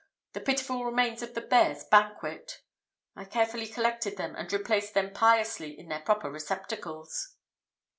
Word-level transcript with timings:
the 0.33 0.41
pitiful 0.41 0.83
remains 0.83 1.21
of 1.21 1.35
the 1.35 1.41
bears' 1.41 1.83
banquet. 1.83 2.63
I 3.15 3.23
carefully 3.23 3.67
collected 3.67 4.17
them, 4.17 4.35
and 4.35 4.51
replaced 4.51 4.95
them 4.95 5.11
piously 5.13 5.77
in 5.77 5.89
their 5.89 6.01
proper 6.01 6.31
receptacles. 6.31 7.35